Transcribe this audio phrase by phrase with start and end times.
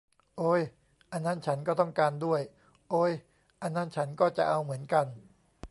[0.37, 0.61] โอ๊ย
[1.11, 2.41] อันนั้นฉันก็ต้องการด้วย
[2.89, 3.11] โอ๊ย
[3.61, 5.05] อันนั้นฉันก็จะเอาเหมือนกัน